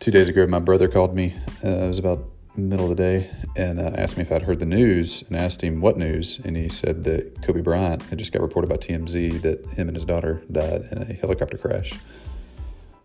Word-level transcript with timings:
two 0.00 0.10
days 0.10 0.28
ago, 0.28 0.46
my 0.46 0.58
brother 0.58 0.88
called 0.88 1.14
me. 1.14 1.36
Uh, 1.62 1.68
it 1.68 1.88
was 1.88 1.98
about 1.98 2.24
middle 2.56 2.90
of 2.90 2.96
the 2.96 3.02
day 3.02 3.30
and 3.56 3.78
uh, 3.78 3.92
asked 3.94 4.16
me 4.16 4.22
if 4.22 4.32
I'd 4.32 4.42
heard 4.42 4.58
the 4.58 4.66
news 4.66 5.22
and 5.28 5.36
asked 5.36 5.62
him 5.62 5.80
what 5.80 5.96
news. 5.96 6.40
And 6.42 6.56
he 6.56 6.68
said 6.68 7.04
that 7.04 7.42
Kobe 7.42 7.60
Bryant 7.60 8.02
had 8.02 8.18
just 8.18 8.32
got 8.32 8.42
reported 8.42 8.68
by 8.68 8.76
TMZ 8.76 9.42
that 9.42 9.64
him 9.68 9.88
and 9.88 9.96
his 9.96 10.04
daughter 10.04 10.42
died 10.50 10.86
in 10.90 10.98
a 10.98 11.04
helicopter 11.04 11.58
crash. 11.58 11.92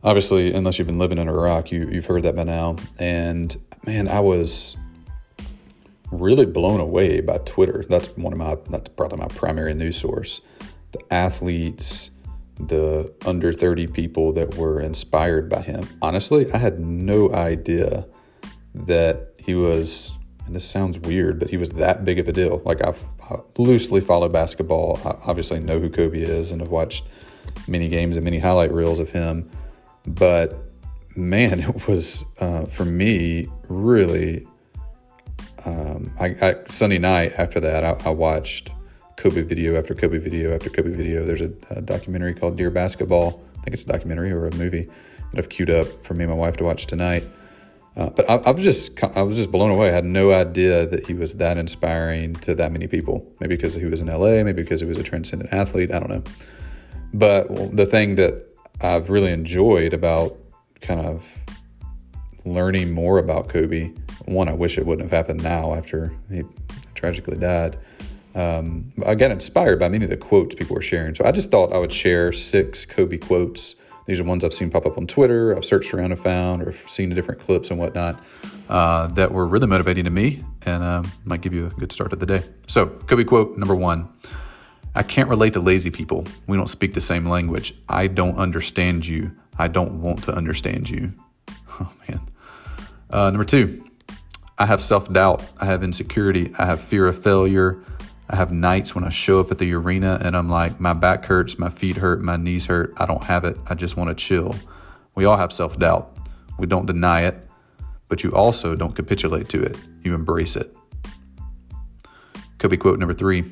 Obviously, 0.03 0.53
unless 0.53 0.77
you've 0.77 0.87
been 0.87 0.99
living 0.99 1.19
under 1.19 1.37
a 1.37 1.41
rock, 1.41 1.71
you, 1.71 1.87
you've 1.89 2.05
heard 2.05 2.23
that 2.23 2.35
by 2.35 2.43
now. 2.43 2.77
And 2.97 3.55
man, 3.85 4.07
I 4.07 4.21
was 4.21 4.77
really 6.11 6.45
blown 6.45 6.79
away 6.79 7.19
by 7.19 7.39
Twitter. 7.39 7.83
That's 7.87 8.07
one 8.15 8.31
of 8.31 8.39
my, 8.39 8.57
that's 8.69 8.89
probably 8.89 9.19
my 9.19 9.27
primary 9.27 9.73
news 9.73 9.97
source. 9.97 10.41
The 10.91 11.13
athletes, 11.13 12.11
the 12.59 13.13
under 13.25 13.53
30 13.53 13.87
people 13.87 14.33
that 14.33 14.55
were 14.55 14.79
inspired 14.79 15.49
by 15.49 15.61
him. 15.61 15.87
Honestly, 16.01 16.51
I 16.51 16.57
had 16.57 16.79
no 16.79 17.33
idea 17.33 18.05
that 18.73 19.33
he 19.37 19.55
was, 19.55 20.13
and 20.45 20.55
this 20.55 20.65
sounds 20.65 20.99
weird, 20.99 21.39
but 21.39 21.49
he 21.49 21.57
was 21.57 21.69
that 21.71 22.05
big 22.05 22.19
of 22.19 22.27
a 22.27 22.31
deal. 22.31 22.61
Like 22.65 22.83
I've 22.83 23.03
I 23.29 23.39
loosely 23.57 24.01
followed 24.01 24.31
basketball. 24.31 24.99
I 25.03 25.17
obviously 25.29 25.59
know 25.59 25.79
who 25.79 25.89
Kobe 25.89 26.21
is 26.21 26.51
and 26.51 26.61
have 26.61 26.69
watched 26.69 27.05
many 27.67 27.87
games 27.87 28.17
and 28.17 28.23
many 28.23 28.39
highlight 28.39 28.71
reels 28.71 28.99
of 28.99 29.09
him. 29.09 29.49
But 30.05 30.57
man, 31.15 31.59
it 31.61 31.87
was 31.87 32.25
uh, 32.39 32.65
for 32.65 32.85
me 32.85 33.47
really. 33.67 34.47
Um, 35.65 36.13
I, 36.19 36.35
I, 36.43 36.55
Sunday 36.69 36.99
night 36.99 37.33
after 37.39 37.59
that, 37.59 37.83
I, 37.83 37.99
I 38.05 38.09
watched 38.11 38.71
Kobe 39.17 39.41
video 39.41 39.77
after 39.77 39.95
Kobe 39.95 40.17
video 40.17 40.53
after 40.53 40.69
Kobe 40.69 40.89
video. 40.89 41.23
There's 41.23 41.41
a, 41.41 41.51
a, 41.69 41.81
documentary 41.81 42.33
called 42.33 42.57
Dear 42.57 42.69
Basketball. 42.69 43.41
I 43.57 43.61
think 43.61 43.73
it's 43.73 43.83
a 43.83 43.87
documentary 43.87 44.31
or 44.31 44.47
a 44.47 44.55
movie 44.55 44.89
that 45.31 45.37
I've 45.37 45.49
queued 45.49 45.69
up 45.69 45.87
for 46.03 46.13
me 46.13 46.25
and 46.25 46.31
my 46.31 46.37
wife 46.37 46.57
to 46.57 46.63
watch 46.63 46.85
tonight. 46.85 47.23
Uh, 47.95 48.09
but 48.09 48.29
I, 48.29 48.35
I, 48.35 48.51
was 48.51 48.63
just 48.63 49.01
I 49.15 49.21
was 49.23 49.37
just 49.37 49.51
blown 49.51 49.71
away. 49.71 49.89
I 49.89 49.93
had 49.93 50.03
no 50.03 50.33
idea 50.33 50.85
that 50.85 51.07
he 51.07 51.13
was 51.13 51.35
that 51.35 51.57
inspiring 51.57 52.35
to 52.35 52.53
that 52.55 52.71
many 52.71 52.87
people. 52.87 53.25
Maybe 53.39 53.55
because 53.55 53.73
he 53.73 53.85
was 53.85 54.01
in 54.01 54.07
LA, 54.07 54.43
maybe 54.43 54.63
because 54.63 54.81
he 54.81 54.85
was 54.85 54.97
a 54.97 55.03
transcendent 55.03 55.53
athlete. 55.53 55.93
I 55.93 55.99
don't 55.99 56.09
know. 56.09 56.23
But 57.13 57.75
the 57.75 57.85
thing 57.85 58.15
that 58.15 58.45
I've 58.81 59.09
really 59.09 59.31
enjoyed 59.31 59.93
about 59.93 60.37
kind 60.81 60.99
of 60.99 61.25
learning 62.43 62.93
more 62.93 63.17
about 63.17 63.47
Kobe, 63.47 63.93
one, 64.25 64.49
I 64.49 64.53
wish 64.53 64.77
it 64.77 64.85
wouldn't 64.85 65.09
have 65.09 65.17
happened 65.17 65.41
now 65.41 65.73
after 65.73 66.13
he 66.29 66.43
tragically 66.95 67.37
died 67.37 67.77
um, 68.35 68.91
got 68.97 69.31
inspired 69.31 69.79
by 69.79 69.89
many 69.89 70.03
of 70.03 70.09
the 70.09 70.17
quotes 70.17 70.55
people 70.55 70.75
were 70.75 70.81
sharing. 70.81 71.15
So 71.15 71.25
I 71.25 71.31
just 71.31 71.49
thought 71.49 71.73
I 71.73 71.77
would 71.77 71.91
share 71.91 72.31
six 72.31 72.85
Kobe 72.85 73.17
quotes. 73.17 73.75
These 74.05 74.19
are 74.19 74.23
ones 74.23 74.43
I've 74.43 74.53
seen 74.53 74.69
pop 74.69 74.85
up 74.85 74.97
on 74.97 75.07
Twitter, 75.07 75.55
I've 75.55 75.65
searched 75.65 75.93
around 75.93 76.11
and 76.11 76.21
found, 76.21 76.61
or 76.61 76.73
seen 76.87 77.09
the 77.09 77.15
different 77.15 77.41
clips 77.41 77.71
and 77.71 77.79
whatnot 77.79 78.21
uh, 78.69 79.07
that 79.07 79.31
were 79.31 79.47
really 79.47 79.65
motivating 79.65 80.03
to 80.03 80.11
me 80.11 80.43
and 80.65 80.83
um, 80.83 81.11
might 81.23 81.41
give 81.41 81.53
you 81.53 81.65
a 81.65 81.69
good 81.69 81.91
start 81.91 82.13
of 82.13 82.19
the 82.19 82.25
day. 82.27 82.43
So, 82.67 82.85
Kobe 82.85 83.23
quote 83.23 83.57
number 83.57 83.73
one 83.73 84.09
I 84.93 85.03
can't 85.03 85.27
relate 85.27 85.53
to 85.53 85.59
lazy 85.59 85.91
people. 85.91 86.25
We 86.47 86.55
don't 86.55 86.69
speak 86.69 86.93
the 86.93 87.01
same 87.01 87.27
language. 87.27 87.73
I 87.89 88.07
don't 88.07 88.37
understand 88.37 89.05
you. 89.05 89.35
I 89.57 89.67
don't 89.67 90.01
want 90.01 90.23
to 90.23 90.33
understand 90.33 90.89
you. 90.89 91.13
Oh, 91.77 91.91
man. 92.07 92.21
Uh, 93.09 93.29
number 93.31 93.43
two, 93.43 93.83
I 94.57 94.65
have 94.65 94.81
self 94.81 95.11
doubt. 95.11 95.43
I 95.59 95.65
have 95.65 95.83
insecurity. 95.83 96.53
I 96.57 96.65
have 96.65 96.79
fear 96.79 97.05
of 97.05 97.21
failure. 97.21 97.83
I 98.27 98.37
have 98.37 98.51
nights 98.51 98.95
when 98.95 99.03
I 99.03 99.11
show 99.11 99.39
up 99.39 99.51
at 99.51 99.59
the 99.59 99.71
arena 99.73 100.19
and 100.21 100.35
I'm 100.35 100.49
like, 100.49 100.79
my 100.79 100.93
back 100.93 101.25
hurts, 101.25 101.59
my 101.59 101.69
feet 101.69 101.97
hurt, 101.97 102.21
my 102.21 102.37
knees 102.37 102.65
hurt. 102.65 102.93
I 102.97 103.05
don't 103.05 103.23
have 103.23 103.45
it. 103.45 103.57
I 103.67 103.75
just 103.75 103.97
want 103.97 104.09
to 104.09 104.15
chill. 104.15 104.55
We 105.13 105.25
all 105.25 105.37
have 105.37 105.53
self 105.53 105.77
doubt. 105.77 106.17
We 106.57 106.65
don't 106.65 106.87
deny 106.87 107.21
it, 107.21 107.47
but 108.07 108.23
you 108.23 108.31
also 108.31 108.75
don't 108.75 108.95
capitulate 108.95 109.47
to 109.49 109.61
it. 109.61 109.77
You 110.03 110.15
embrace 110.15 110.55
it. 110.55 110.75
Kobe 112.57 112.77
quote 112.77 112.97
number 112.97 113.13
three 113.13 113.51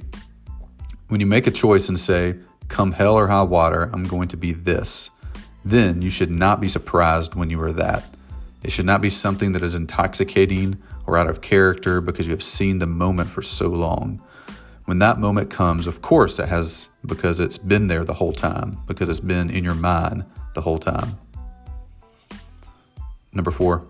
When 1.08 1.20
you 1.20 1.28
make 1.28 1.46
a 1.46 1.52
choice 1.52 1.88
and 1.88 2.00
say, 2.00 2.38
come 2.68 2.94
hell 2.94 3.14
or 3.14 3.28
high 3.28 3.44
water, 3.44 3.92
I'm 3.94 4.06
going 4.06 4.28
to 4.30 4.38
be 4.38 4.54
this, 4.54 5.12
then 5.64 6.02
you 6.02 6.10
should 6.10 6.32
not 6.32 6.60
be 6.60 6.68
surprised 6.68 7.36
when 7.36 7.52
you 7.52 7.62
are 7.62 7.74
that. 7.74 8.06
It 8.64 8.72
should 8.72 8.86
not 8.86 9.02
be 9.02 9.12
something 9.12 9.52
that 9.54 9.62
is 9.62 9.76
intoxicating 9.76 10.82
or 11.06 11.18
out 11.18 11.30
of 11.30 11.42
character 11.42 12.02
because 12.02 12.28
you 12.28 12.32
have 12.32 12.42
seen 12.42 12.80
the 12.80 12.88
moment 12.88 13.30
for 13.30 13.44
so 13.44 13.68
long 13.68 14.22
when 14.86 15.00
that 15.00 15.20
moment 15.20 15.50
comes, 15.50 15.88
of 15.88 16.02
course 16.02 16.40
it 16.40 16.50
has 16.50 16.90
because 17.06 17.40
it's 17.40 17.58
been 17.58 17.88
there 17.88 18.04
the 18.04 18.16
whole 18.16 18.34
time, 18.34 18.80
because 18.88 19.10
it's 19.10 19.20
been 19.20 19.50
in 19.50 19.64
your 19.64 19.76
mind 19.76 20.26
the 20.56 20.62
whole 20.62 20.80
time. 20.80 21.18
Number 23.32 23.52
four, 23.52 23.86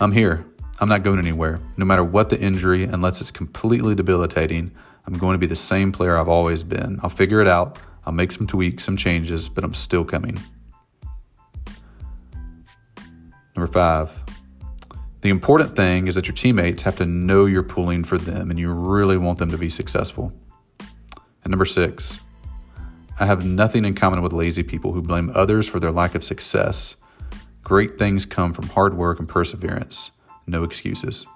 I'm 0.00 0.12
here. 0.12 0.44
I'm 0.80 0.88
not 0.88 1.02
going 1.02 1.18
anywhere. 1.18 1.60
No 1.76 1.84
matter 1.84 2.02
what 2.02 2.30
the 2.30 2.40
injury, 2.40 2.84
unless 2.84 3.20
it's 3.20 3.30
completely 3.30 3.94
debilitating, 3.94 4.72
I'm 5.06 5.14
going 5.14 5.34
to 5.34 5.38
be 5.38 5.46
the 5.46 5.56
same 5.56 5.92
player 5.92 6.16
I've 6.16 6.28
always 6.28 6.62
been. 6.64 6.98
I'll 7.02 7.10
figure 7.10 7.40
it 7.40 7.46
out. 7.46 7.78
I'll 8.04 8.12
make 8.12 8.32
some 8.32 8.46
tweaks, 8.46 8.84
some 8.84 8.96
changes, 8.96 9.48
but 9.48 9.64
I'm 9.64 9.74
still 9.74 10.04
coming. 10.04 10.40
Number 13.54 13.70
five, 13.72 14.10
the 15.24 15.30
important 15.30 15.74
thing 15.74 16.06
is 16.06 16.16
that 16.16 16.26
your 16.26 16.34
teammates 16.34 16.82
have 16.82 16.96
to 16.96 17.06
know 17.06 17.46
you're 17.46 17.62
pulling 17.62 18.04
for 18.04 18.18
them 18.18 18.50
and 18.50 18.58
you 18.58 18.70
really 18.70 19.16
want 19.16 19.38
them 19.38 19.50
to 19.50 19.56
be 19.56 19.70
successful. 19.70 20.34
And 21.42 21.50
number 21.50 21.64
six, 21.64 22.20
I 23.18 23.24
have 23.24 23.42
nothing 23.42 23.86
in 23.86 23.94
common 23.94 24.20
with 24.20 24.34
lazy 24.34 24.62
people 24.62 24.92
who 24.92 25.00
blame 25.00 25.32
others 25.34 25.66
for 25.66 25.80
their 25.80 25.90
lack 25.90 26.14
of 26.14 26.22
success. 26.22 26.96
Great 27.62 27.98
things 27.98 28.26
come 28.26 28.52
from 28.52 28.68
hard 28.68 28.98
work 28.98 29.18
and 29.18 29.26
perseverance, 29.26 30.10
no 30.46 30.62
excuses. 30.62 31.26